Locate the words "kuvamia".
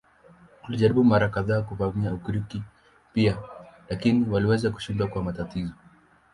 1.71-2.13